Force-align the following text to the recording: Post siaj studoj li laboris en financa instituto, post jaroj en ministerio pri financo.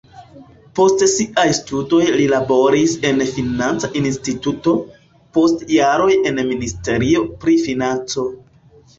Post 0.77 1.01
siaj 1.09 1.43
studoj 1.57 1.97
li 2.13 2.23
laboris 2.31 2.95
en 3.09 3.19
financa 3.35 3.89
instituto, 3.99 4.73
post 5.39 5.61
jaroj 5.75 6.07
en 6.31 6.41
ministerio 6.53 7.21
pri 7.45 7.55
financo. 7.67 8.25